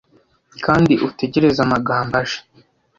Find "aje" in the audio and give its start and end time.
2.21-2.39